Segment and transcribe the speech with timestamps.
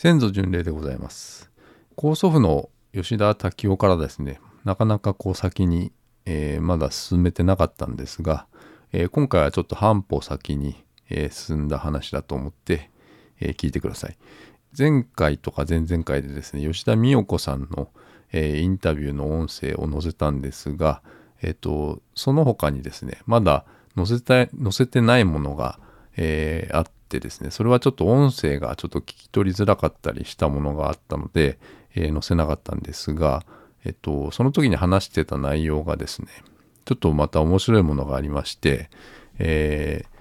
[0.00, 1.50] 先祖巡礼でございます。
[1.96, 5.90] 高祖父の吉田滝夫からですね、なかなかこう先に、
[6.24, 8.46] えーまだ進めてなかったんですが、
[8.92, 12.90] えー今回はちょっと半歩先に、えー進んだ話だと思って、
[13.40, 14.16] えー聞いてください。
[14.78, 17.88] 前回とか前々回でですね、吉田美代子さんの、
[18.30, 21.02] えーインタビューの音声を載せたんですが、
[21.42, 23.64] えっ、と、その他にですね、まだ
[23.96, 25.80] 載せた載せてないものが、
[26.16, 31.58] えーあってですね、それはちょっと音声がちょっと聞き取りづらかったりしたものがあったので、
[31.94, 33.44] えー載せなかったんですが、
[33.84, 36.28] えっと、その時に話してた内容がですね、
[36.84, 38.90] ちょっとまた面白いものがありまして、
[39.38, 40.18] えー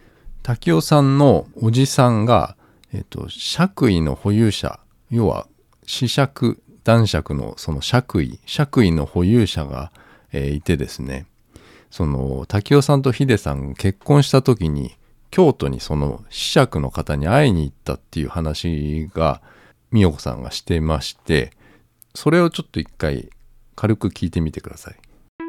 [0.48, 2.55] 滝尾さんのおじさんが、
[2.94, 4.80] えっと、爵位の保有者、
[5.12, 5.45] 要は、
[5.86, 9.92] 子爵、男爵のその爵位、爵位の保有者が、
[10.31, 11.26] えーいてですね、
[11.92, 14.95] その、滝尾さんとヒデさん結婚した時に、
[15.31, 19.41] 京都にその子爵の方に会いに行ったっていう話が、
[19.91, 21.52] 美代子さんがしてまして、
[22.16, 23.30] それをちょっと一回
[23.75, 24.95] 軽く聞いてみてください。
[25.39, 25.48] 学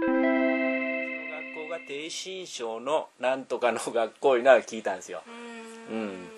[1.65, 5.23] 校が低身長のなんとかの学校いうのは聞いたんですよ。
[5.91, 6.29] うん。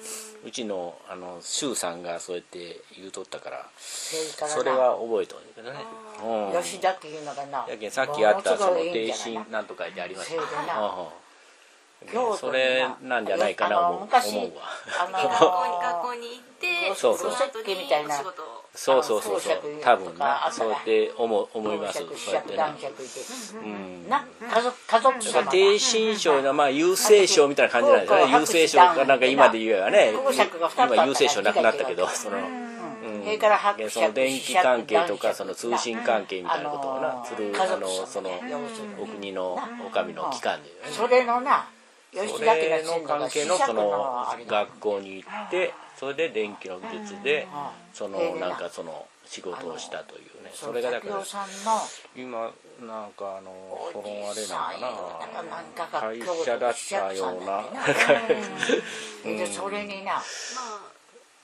[0.47, 5.79] うちのあの周さんがそうやって言うとったから、それは覚えとんだけどね。
[6.55, 6.63] うん。
[6.63, 11.20] 吉田っていうのがなやけんさっきあったその低身なんとかってありますせいでなうん
[12.03, 14.43] うんそれなんじゃないかな思う思う昔わ。
[15.03, 17.31] 学校に学校に行ってそうそう。
[17.67, 18.17] みたいな
[18.75, 19.23] そうそう。
[19.23, 21.99] そうそう多分なあそうやって思う思います。
[21.99, 22.57] そうやってね。
[22.57, 23.21] 男爵いて
[23.55, 24.09] うん。
[24.09, 28.39] な家族家族様が低身長のまあ優勢賞みたいな感じなんですよね。
[28.39, 30.13] 優勢賞かなんか今で言えばね。
[30.77, 32.71] 今優勢賞なくなったけどそのうん。
[33.23, 33.31] そ
[33.77, 38.31] れその電気関係とかその通信関係みたいなことをなするあのその
[38.99, 40.77] お国のお上の機関でね。
[40.91, 41.80] それのな吉
[42.13, 47.47] それのの関係のその学校に行ってそれで電気の技術で
[47.93, 48.41] そのうん。
[48.41, 50.51] なんかその仕事をしたというね。
[50.53, 51.23] そそれがだから
[52.17, 53.53] 今なんかあの
[53.93, 57.65] そのあれさなんかなんかな会社だったような。
[59.25, 59.37] うん。
[59.37, 60.21] でそれになまあ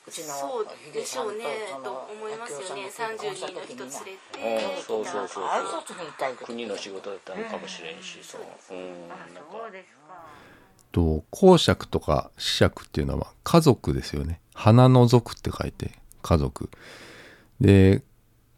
[0.08, 1.44] うちのそう秀さんとでしょうね
[1.84, 2.82] と思いますよね。
[2.82, 4.76] 明夫さん30の人の人連れうん。
[4.76, 8.74] てそうそうそう挨拶に行ったりとか国の仕事だったのかもしれんしそう。
[8.74, 9.08] うん。
[9.08, 9.42] なんか
[10.96, 14.40] と公爵とか子爵っていうのは家族ですよね。
[14.54, 15.92] 花の族って書いて
[16.22, 16.70] 家族。
[17.60, 18.02] で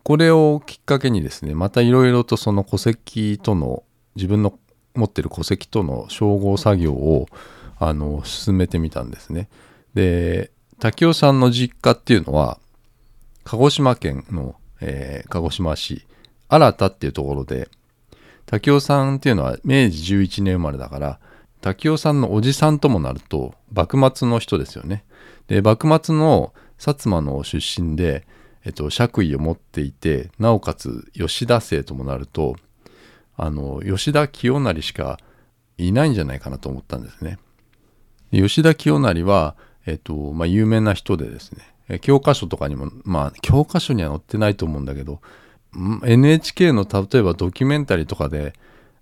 [0.05, 3.83] これをきっかけにですねまたいろいろとその戸籍との
[4.15, 4.57] 自分の
[4.95, 7.27] 持ってる戸籍との照合作業を
[7.81, 9.49] あの進めてみたんですね。
[9.95, 12.61] で滝尾さんの実家っていうのは
[13.43, 16.07] 鹿児島県の、えー鹿児島市
[16.49, 17.69] 新田っていうところで
[18.47, 21.19] 滝尾さんっていうのは明治11年生まれだから
[21.61, 25.05] 滝尾さんのおじさんともなると幕末の人ですよね。
[25.49, 28.27] で幕末の薩摩の出身で、
[28.65, 32.57] えっと、爵位を持っていてなおかつ吉田姓ともなると
[33.37, 35.19] あの吉田清成しか
[35.79, 37.39] いないんじゃないかなと思ったんですね。
[38.31, 41.53] 吉田清成は、えっとまあ、有名な人でです
[41.89, 45.21] ね教科書とかにもまあ教科書には載ってないと思うんだけど
[46.05, 48.53] NHK の例えばドキュメンタリーとかで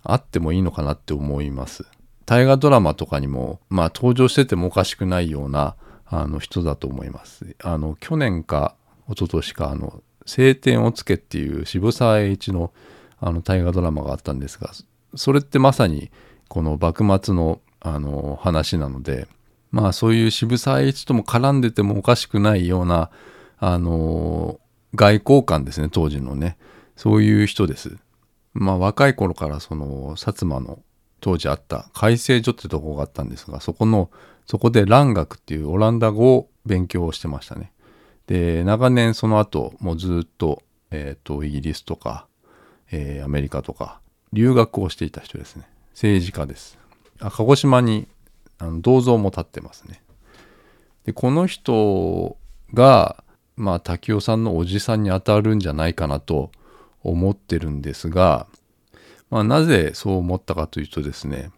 [0.03, 1.85] あってもいいのかなって思います。
[2.27, 7.57] 大河ドラマとかにも、まあ、登場しててもおかしくないようなあの人だと思います。
[7.63, 8.75] あの去年か
[9.09, 12.73] 一昨年かあの「晴天をつけ」っていう渋沢栄一の
[13.21, 14.71] あの大河ドラマがあったんですが
[15.15, 16.11] それってまさに
[16.49, 19.29] この幕末のあの話なので
[19.71, 23.11] まあそういう渋沢栄一とも絡んでてもおかしくないような
[23.59, 24.61] あの
[24.95, 26.59] 外交官ですね当時のね
[26.97, 27.97] そういう人です。
[28.53, 30.79] まあ若い頃からその薩摩の
[31.21, 34.11] 当時あった改正所ってとこがあったんですがそこの
[34.47, 37.73] そこで蘭学っていうオランダ語を勉強してましたね。
[38.27, 42.27] で長年その後もうずっと,、えー、とイギリスとか、
[42.91, 44.01] えーアメリカとか
[44.33, 46.79] 留学をしていた人ですね政治家です。
[47.21, 48.07] あ鹿児島に
[48.59, 50.03] あの銅像も立ってますね。
[51.05, 52.37] でこの人
[52.75, 53.23] が
[53.57, 56.51] まあ滝尾さんのおじさんにあたるんじゃないかなと
[57.03, 58.47] 思ってるんですが、
[59.31, 61.51] まあ、なぜそう思ったかというとですね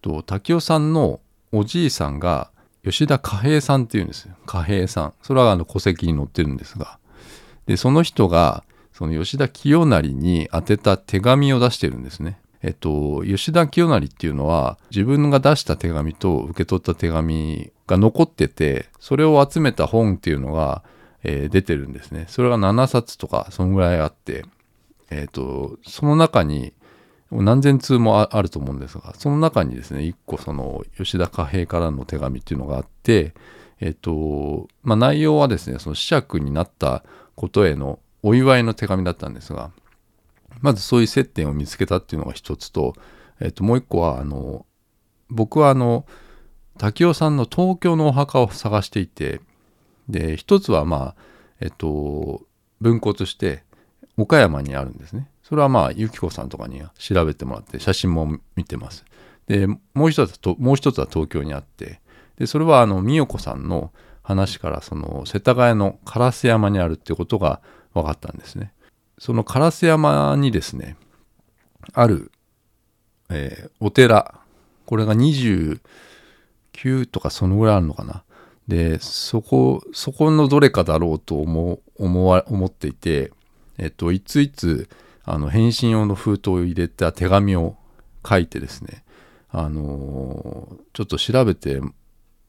[0.00, 1.20] と滝尾さんの
[1.52, 2.50] おじいさんが
[2.84, 6.98] 吉田貨幣さんっていうんですよ貨幣さんそれはあの戸籍に載ってるんですが
[7.66, 12.38] でその人がその吉田清成に宛てた手紙を出してるんですね。
[12.64, 20.84] えっと、吉田清成っていうのは自分が出した手紙と受け取った手紙が残っててそれを集めた本っていうのが、
[21.24, 22.26] えー出てるんですね。
[22.28, 24.44] それが7冊とかそのぐらいあって
[25.12, 26.72] えっ、と、その中に、
[27.40, 33.34] 何千通もあると思うんですが、その中にですね、一個その吉田貨幣からの手紙っていうのがあって、
[33.80, 39.70] えっと、まあ、内容はですね、その子爵になったことへのお祝いの手紙だったんですが、
[40.60, 42.94] まずそういう接点を見つけたっていうのが一つと、
[43.40, 44.66] えっと、もう一個は、あの、
[45.30, 46.06] 僕はあの、
[46.78, 49.40] 滝尾さんの東京のお墓を探していて、
[50.08, 51.16] で、一つはまあ、
[51.60, 52.42] えっと、
[52.80, 53.64] 文庫として
[54.16, 55.28] 岡山にあるんですね。
[55.52, 59.04] それはまあ、ゆきこさんとかに調べてもらって写真も見てます。
[59.46, 62.00] で、もう一つは、もう一つは東京にあって、
[62.38, 67.60] で、それはあの、美代子さんの話から、その、世田谷の烏山にあるってことが
[67.92, 68.72] 分かったんですね。
[69.18, 70.96] その烏山にですね、
[71.92, 72.32] ある、
[73.28, 74.40] えー、お寺、
[74.86, 75.80] これが29
[77.10, 78.24] とかそのぐらいあるのかな。
[78.68, 83.32] で、そこ、そこのどれかだろうと思思わ思っていて、
[83.76, 84.88] えっと、いついつ、
[85.24, 87.76] あの、返信用の封筒を入れた手紙を
[88.28, 89.04] 書いてですね、
[89.50, 91.80] あのー、ちょっと調べて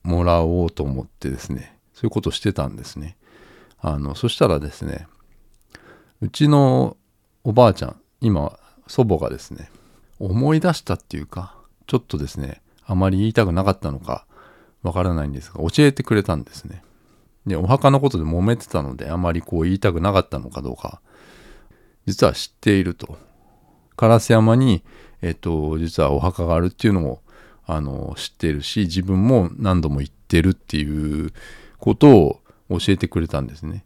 [0.04, 3.18] もらおうと思ってですね、そういうことをしてたんですね。
[3.80, 5.08] あの、そしたらですね、
[6.22, 6.98] うちの
[7.44, 9.70] おばあちゃん、今、祖母がですね、
[10.20, 11.56] 思い出したっていうか、
[11.88, 14.26] ちょっとですね、あまり言いたくなかったのか、
[14.84, 16.82] わからないんですが、教えてくれたんですね。
[17.46, 21.02] で、お墓のことで揉めてたので、あまりこう言いたくなかったのかどうか、
[22.06, 23.18] 実は知っていると。
[23.98, 24.84] 烏山に、
[25.22, 27.22] えっと、実はお墓があるっていうのも、
[27.66, 31.32] あの、知っているし、自分も何度も行ってるっていう
[31.80, 33.86] ことを教えてくれたんですね。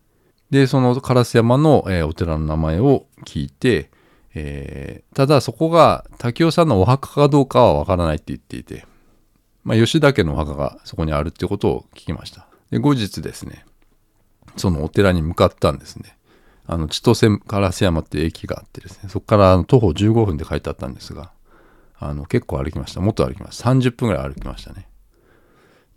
[0.50, 3.92] で、その烏山の、えー、お寺の名前を聞いて、
[4.34, 8.86] えー、ただそこが滝尾さんのお墓かどうかはわからないって言っていて、
[9.64, 12.48] まあ、吉田家のお墓がそこにあるってことを聞きました。
[12.72, 13.66] で、後日ですね、
[14.56, 16.17] そのお寺に向かったんですね。
[16.68, 21.32] あの、千歳烏山っていう駅があってですね、そこから徒歩15分で書いてあったんですが、
[21.98, 23.00] あの、結構歩きました。
[23.00, 23.70] もっと歩きました。
[23.72, 24.88] 30分ぐらい歩きましたね。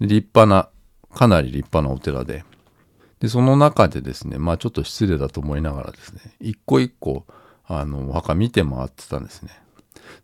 [0.00, 0.68] 立派な、
[1.14, 2.44] かなり立派なお寺で、
[3.18, 7.26] で、その中でですね、まあちょっと失礼だと思いながらですね、一個一個、
[7.66, 9.50] あの、お墓見て回ってたんですね。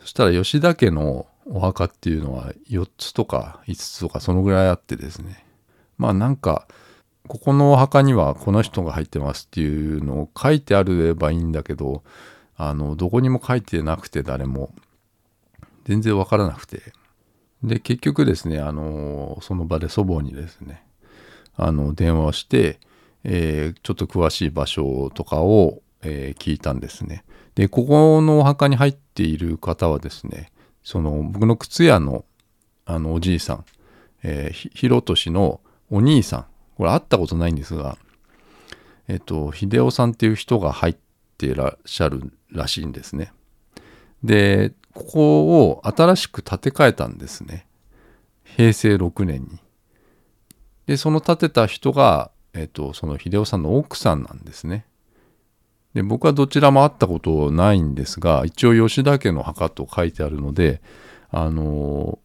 [0.01, 5.45] そしたら吉田家のお墓っていうのは4つとか5つとかそのぐらいあってですね、
[5.99, 6.67] まあなんか、
[7.29, 12.03] ここのお墓にはこの人が入ってますっていうのを書いてあればいいんだけど、
[12.57, 14.73] あの、どこにも書いてなくて誰も、
[15.85, 16.93] 全然わからなくて。
[17.63, 20.85] で、結局ですね、あの、その場で祖母にですね、
[21.57, 22.79] あの、電話をして、
[23.25, 27.25] えー、ちょっと詳しい場所とかを、えー、聞いたんですね。
[27.55, 30.53] で、ここのお墓に入っている方はですね、
[30.83, 32.25] その、僕の靴屋の、
[32.85, 33.65] あの、おじいさん、
[34.23, 36.47] えー、ひろとしのお兄さん、
[36.77, 37.99] これ会ったことないんですが、
[39.09, 40.97] えっと、秀夫さんっていう人が入っ
[41.39, 43.33] てらっしゃるらしいんですね。
[44.23, 47.67] で、ここを新しく建て替えたんですね。
[48.45, 49.59] 平成6年に。
[50.87, 54.87] で、その建てた人が、えっと、その秀夫さんの奥さんなんですね。
[55.95, 60.81] で、僕はどちらも会ったことないんですが、一応吉田家の墓と書いてあるので、
[61.31, 62.19] あの、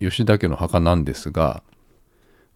[0.00, 1.62] 吉田家の墓なんですが、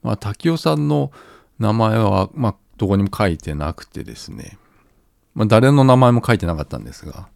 [0.02, 1.12] まあ、滝尾さんの
[1.59, 4.59] 名前は、まあ、どこにも書いてなくてですね、
[5.35, 7.29] まあ、誰の名前も書いてなかったんですが、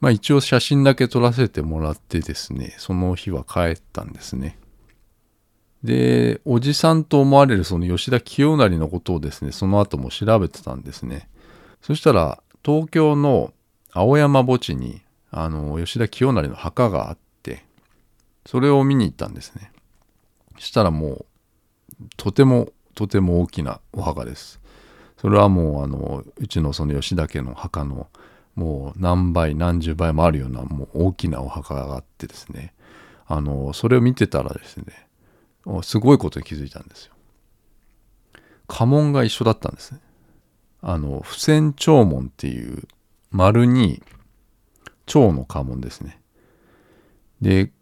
[0.00, 4.58] まあ、一応写真だけ撮らせてもらってですね、その日は帰ったんですね。
[5.82, 11.28] で、おじさんと思われるその吉田清成のことをですね、その後も調べてたんですね。
[11.82, 13.52] そしたら、東京の
[13.92, 17.64] 青山墓地に、あの、吉田清成の墓があって、
[18.46, 19.70] それを見に行ったんですね。
[20.58, 21.26] そしたらもう、
[22.16, 24.60] とても、とても大きなお墓です。
[25.18, 28.08] それはもう、あの、うちのその吉田家の墓の、
[28.54, 32.74] もう何倍、何十倍もあるような、もう大きなお墓があってですね、
[33.26, 34.84] あの、それを見てたらですね、
[35.82, 37.12] すごいことに気づいたんですよ。
[38.66, 40.00] 家紋が一緒だったんですね。
[40.82, 42.88] あの、不戦長門っていう
[43.30, 44.02] 丸に
[45.06, 46.20] 蝶の家紋ですね。
[47.40, 47.72] で、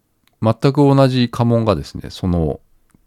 [0.41, 2.59] 全く同じ家紋がですね、その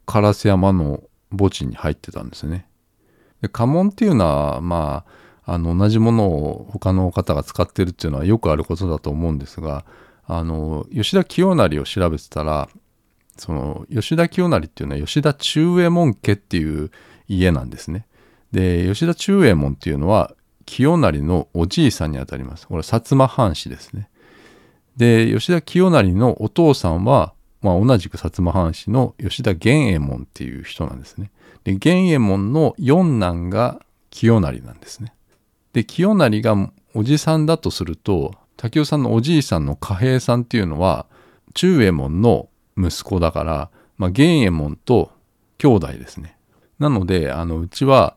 [0.07, 2.67] 烏山の墓地に入ってたんですね。
[3.41, 5.05] で家紋っていうのは、ま
[5.45, 9.85] あ、あの、同じものを他の方が使ってるっていうのはよくあることだと思うんですが、
[10.27, 12.69] あの、吉田清成を調べてたら、
[13.37, 16.91] その吉田清成っていうのは吉田中右衛門家っていう
[17.29, 18.07] 家なんですね。
[18.53, 20.35] で吉田中右衛門っていうのは
[20.67, 22.69] 清成のおじいさんにあたります。
[22.69, 24.09] これ薩摩藩士ですね。
[24.97, 27.33] で吉田清成のお父さんは、
[27.63, 31.31] まあ、同じく薩摩藩士の吉田源右衛門っていう人なんですね。
[31.65, 35.15] で源右衛門の四男が清成なんですね。
[35.73, 41.07] で清成がおじさんだとすると滝尾さんのおじいさんの貨幣さんっていうのは
[41.55, 45.11] 中右衛門の息子だから、まあ、玄右衛門と
[45.59, 46.37] 兄弟ですね。
[46.79, 48.17] なので、あの、うちは、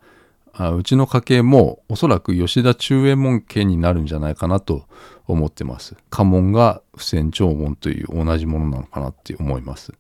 [0.57, 4.85] あうちの家系もおそらく吉田中右衛門家になるんじゃないかなと
[5.27, 5.97] 思ってます。
[6.09, 9.93] 家紋が不戦長門という同じものなのかなって思います。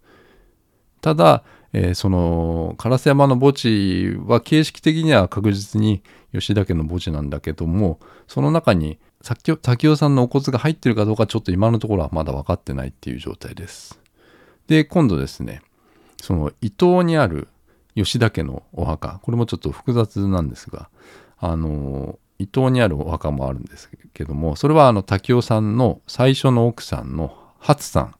[1.01, 1.43] ただ、
[1.73, 13.99] えーその烏山の墓地は形式的には確実に吉田家の墓地なんだけどもその中に滝尾滝尾さんのお骨が入ってるかどうかちょっと今のところはまだ分かってないっていう状態です。
[14.67, 15.61] で今度ですね
[16.21, 17.49] その伊東にある
[17.95, 20.89] 吉田家のお墓これもちょっと複雑なんですが
[21.37, 28.15] あの伊東にあるお墓もあるんですけどもそれはあの滝尾さんの最初の奥さんの初さん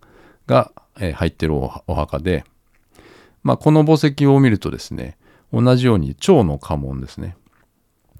[0.47, 2.45] が、えー入ってるお墓で
[3.45, 5.17] まあ、この墓石を見るとですね、
[5.53, 7.37] 同じように蝶の家紋ですね。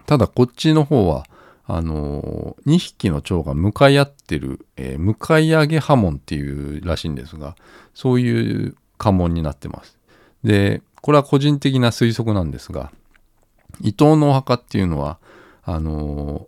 [0.06, 1.26] ただこっちの方は、
[1.66, 7.56] あのー、2匹の蝶が向かい合ってる、えー向かい上げ刃文っていうらしいんですが、
[7.96, 9.98] そういう家紋になってます。
[10.44, 12.92] で、これは個人的な推測なんですが、
[13.80, 15.20] 伊藤のお墓っていうのは、
[15.62, 16.48] あのー、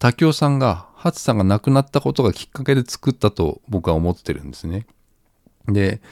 [0.00, 4.88] 滝尾さんが、初さんが亡くなったことがきっかけで作ったと僕は思ってるんですね。
[5.68, 6.02] で、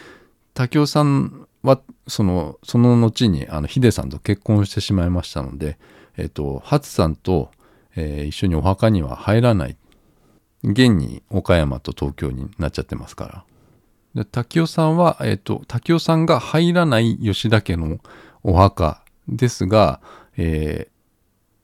[0.55, 5.79] 滝尾さんはそのその後にあのヒデさんと結婚してしまいましたので、
[6.17, 7.51] えっと、初さんと、
[7.97, 9.77] えー一緒にお墓には入らない
[10.63, 13.45] 現に岡山と東京になっちゃってますから
[14.15, 17.99] で滝尾さんは、えっと、滝尾さんが入らない吉田家の
[18.43, 20.01] お墓ですが、
[20.37, 20.93] えー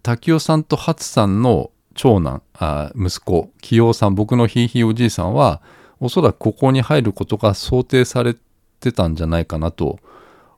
[0.03, 5.61] 滝尾さんと初さんの長男あ息子清尾さん僕のひいひいおじいさんは
[6.01, 8.35] おそらくここに入ることが想定され
[8.81, 9.99] てたんじゃないかなと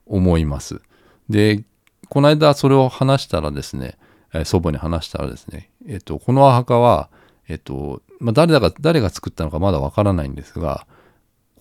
[0.05, 0.81] 思います。
[1.29, 1.63] で、
[2.09, 3.97] この間それを話したらですね、
[4.33, 7.09] えー祖母に話したらですね、えっ、と、このお墓は、
[7.47, 10.85] えっ、と、まあ、誰だか、誰が作ったのかまだわからないんですが、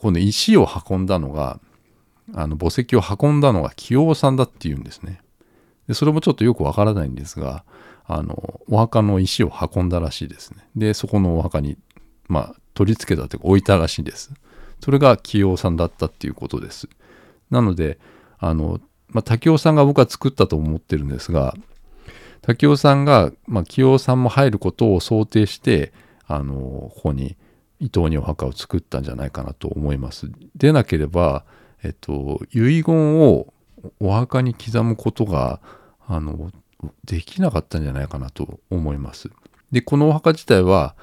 [0.00, 1.60] この石を運んだのが、
[2.34, 5.20] あの、墓石を運んだのが清尾さんだっていうんですね。
[5.88, 7.64] で、それもちょっとよくわからないんですが、
[8.06, 10.66] あの、お墓の石を運んだらしいですね。
[10.74, 11.76] で、そこのお墓に、
[12.28, 14.32] まあ、取り付けたというか置いたらしいです。
[14.82, 16.88] それが清尾さんだったっていうことです。
[17.50, 17.98] なので、
[18.38, 21.54] あの、まあ、滝尾さんが僕は作ったと思ってるんですが、
[22.40, 25.92] 滝尾さんが、まあ、清さんも入ることを想定して、
[26.26, 27.36] あの、ここに
[27.80, 30.30] 伊藤にお墓を作ったんじゃないかなと思います。
[30.54, 31.44] でなければ、
[31.82, 33.52] えっと、遺言を
[33.98, 35.60] お墓に刻むことが、
[36.06, 36.50] あの、
[37.04, 39.30] できなかったんじゃないかなと思います。
[39.72, 40.94] で、このお墓自体は、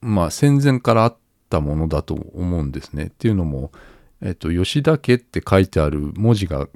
[0.00, 1.16] まあ、戦前からあっ
[1.48, 3.04] たものだと思うんですね。
[3.04, 3.70] っていうのも、
[4.20, 6.68] えっと、吉田家って書いてある文字が、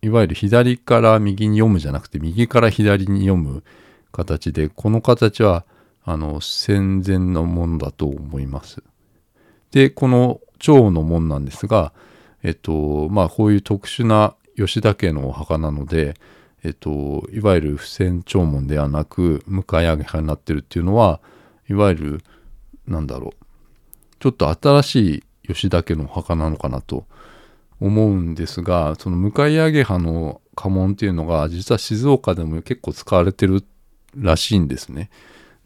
[0.00, 3.64] いわゆる左から右に読むじゃなくて、右から左に読む
[4.12, 5.64] 形で、この形は、
[6.10, 8.82] あの、戦前のものだと思います。
[9.72, 11.92] で、この蝶の門なんですが、
[12.42, 16.14] えっと、まあ、こういう特殊な吉田家のお墓なので、
[16.64, 21.20] えっと、いわゆる不戦長門ではなく、向かい上げ派になってるっていうのは、
[21.68, 22.24] いわゆる、
[22.86, 23.44] なんだろう、
[24.18, 27.04] ちょっと新しい吉田家のお墓なのかなと
[27.80, 33.62] 思うんですが、その向かい上げ派の家紋っていうのが、実は静岡でも結構使われてる
[34.16, 35.10] らしいんですね。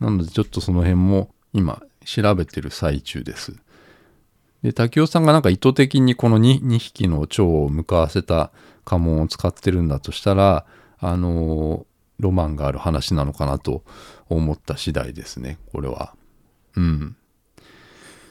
[0.02, 3.54] なので、ちょっとその辺も今、調べてる最中です。
[4.62, 8.50] で、滝尾さんがなんか意図的にこの 2, 2匹の蝶を向かわせた
[8.85, 10.66] 家紋を使ってるんだとしたら、
[10.99, 11.87] あの
[12.18, 13.82] ロマンがある話なのかなと
[14.28, 16.14] 思った次第ですね、これは。
[16.76, 17.16] うん。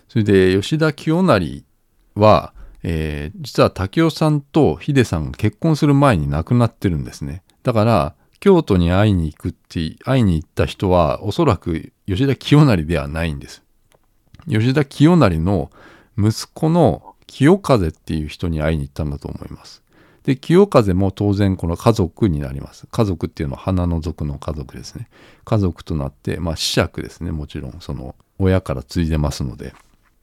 [0.08, 1.64] それで、吉田清成
[2.16, 7.44] は、えー実は滝尾さんと秀さんが結婚する前に亡くなってるんですね。
[7.64, 13.64] だから、京都に会いに行くって、会いに行った人は、おそらく吉田清成ではないんです。
[14.50, 15.72] 吉田清成の
[16.18, 19.84] 息子の清風っていう人に会いに行ったんだと思います。
[20.24, 22.88] で、清風も当然この家族になります。
[22.92, 25.08] 家族っていうのは花の族の家族ですね。
[25.46, 27.32] 家族となって、まあ、子爵ですね。
[27.32, 29.76] もちろん、その、親から継いでますので。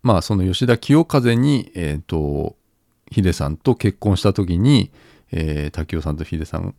[0.03, 2.57] まあ、その吉田清風に、えっ、と、
[3.13, 4.91] 秀さんと結婚した時に、
[5.31, 6.75] えー、滝尾さんと秀さん、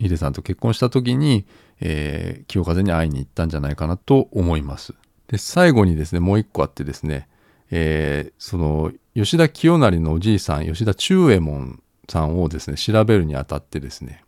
[0.00, 1.46] 秀さんと結婚した時に、
[1.80, 4.94] えー清風に会いに行ったんじゃないかなと思います。
[5.28, 7.28] で、最後にですね、もう一個あってですね、
[7.70, 14.24] えーその、吉田清成のおじいさん、吉田中右衛門さんをですね、調べるにあたってですね、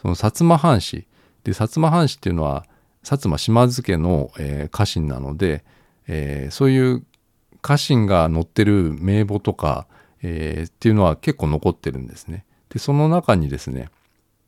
[0.00, 1.06] その薩摩藩士、
[1.44, 2.66] で、薩摩藩士っていうのは、
[3.02, 5.64] 薩摩島津家の、えー家臣なので、
[6.08, 7.04] えーそういう
[7.62, 9.86] 家臣が載ってる名簿とか、
[10.22, 12.44] えーっていうのは結構残ってるんですね。
[12.68, 13.88] で、その中にですね、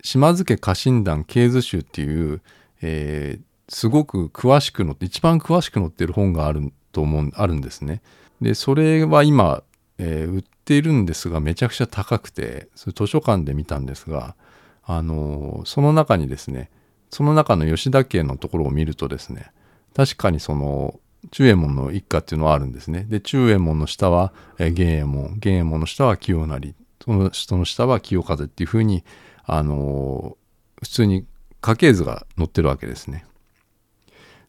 [0.03, 2.43] 島津家家臣団系図集っていう、
[2.83, 8.01] えーすごく詳しく載って、一番詳しく載ってる本があると思う、あるんですね。
[8.41, 9.63] で、それは今、
[9.99, 14.37] えー売っているんですがめちゃくちゃ高くてそれ図書館で見たんですが
[14.85, 16.71] あのーその中にですね
[17.11, 19.51] その中の吉田家のところを見るとですね
[19.97, 21.01] 確かにその
[21.31, 29.05] 中右衛門の一家っていうのはあるんですねで中右衛門の下は、えー源右衛門源右衛門の下は清成その人の下は清風っていうふうに
[29.49, 30.37] あの
[30.83, 31.27] 普通に
[31.61, 33.25] 家系図が載ってるわけですね。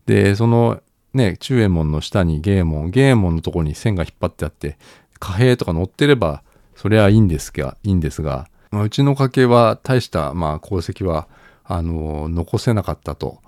[0.05, 0.81] でその
[1.13, 4.77] ね中右衛門の下に源右衛門源右衛門のとこに線が引っ張ってあって
[5.19, 6.43] 貨幣とか載ってれば
[6.75, 11.27] それはいいんですがいいんですが、まあ、うちの家系は大した、まあ、功績は
[11.63, 13.39] あの残せなかったと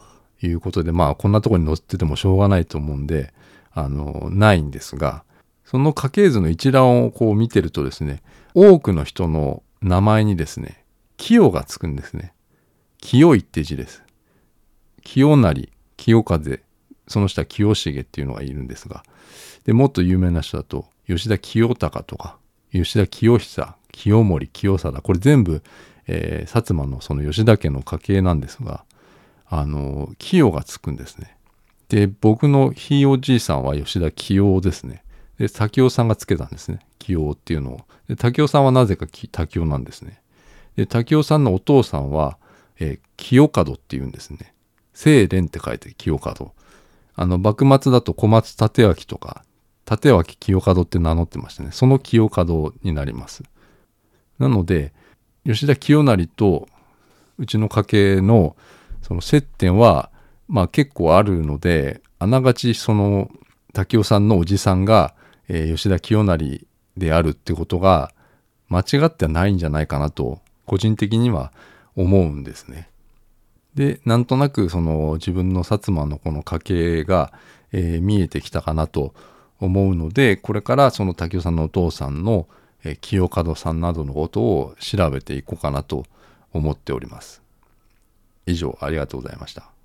[0.41, 3.33] いうことでまあこんなとこに載っててもしょうがないと思うんで
[3.73, 5.23] あのないんですが
[5.65, 8.21] その家系図の一覧をこう見てるとですね
[8.53, 10.80] 多くの人の名前にですね
[11.21, 12.33] 清がつくんですね。
[12.99, 14.01] 清いって字です。
[15.03, 16.63] 清成清風
[17.07, 19.03] その下清重っていうのがいるんですが。
[19.63, 22.37] でもっと有名な人だと吉田清隆とか
[22.71, 25.61] 吉田清久清盛清貞これ全部、
[26.07, 28.83] えー薩摩のその吉田家の家系なんですが
[29.45, 31.37] あの清がつくんですね。
[31.89, 35.03] で僕のひいおじいさんは吉田清ですね。
[35.37, 36.79] で滝尾さんがつけたんですね。
[36.97, 37.81] 清っていうのを。
[38.07, 40.19] で滝尾さんはなぜかき滝尾なんですね。
[40.75, 42.37] で滝尾さんのお父さんは、
[42.79, 44.51] えー清門っていうんですね。
[44.95, 46.51] 清廉って書いて清門。
[47.15, 49.43] あの幕末だと小松立脇とか
[49.89, 51.69] 立脇清門って名乗ってましたね。
[51.71, 53.43] その清門になります。
[54.39, 54.91] なので
[55.45, 56.67] 吉田清成と
[57.37, 58.55] うちの家系の
[59.03, 60.09] その接点は
[60.47, 63.29] まあ結構あるのであながちその
[63.73, 65.13] 滝尾さんのおじさんが、
[65.47, 66.65] えー吉田清成
[66.97, 68.11] であるってことが
[68.67, 70.39] 間違ってはないんじゃないかなと
[70.71, 71.51] 個人的には
[71.97, 72.87] 思うんですね。
[73.75, 77.33] でなんとなくその自分の薩摩のこの家系が、
[77.73, 79.13] えー見えてきたかなと
[79.59, 82.47] 思うのでこれからその武雄さんのお父さんの、
[82.85, 86.05] えー清門さんなどのことを調べていこうかなと
[86.53, 87.41] 思っております。
[88.45, 89.80] 以上ありがとうございました。